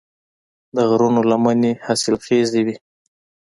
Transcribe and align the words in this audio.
د 0.75 0.77
غرونو 0.89 1.21
لمنې 1.31 1.71
حاصلخیزې 1.85 2.61
وي. 2.65 2.75